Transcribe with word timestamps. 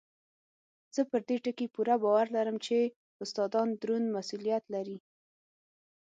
زه 0.95 1.01
پر 1.09 1.21
دې 1.27 1.37
ټکي 1.43 1.67
پوره 1.73 1.95
باور 2.03 2.27
لرم 2.35 2.57
چې 2.65 2.77
استادان 3.23 3.67
دروند 3.81 4.07
مسؤلیت 4.17 4.63
لري. 4.73 4.97